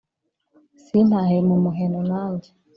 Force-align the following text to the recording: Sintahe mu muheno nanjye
Sintahe 0.83 1.37
mu 1.47 1.55
muheno 1.63 1.99
nanjye 2.11 2.49